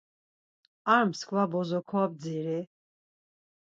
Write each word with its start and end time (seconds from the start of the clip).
Ar 0.93 1.03
mskva 1.11 1.43
bozo 1.51 1.79
kobdziri. 1.89 2.59